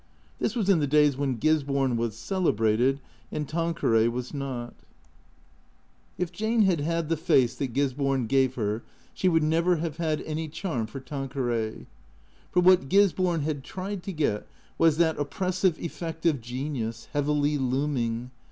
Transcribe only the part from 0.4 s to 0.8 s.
was in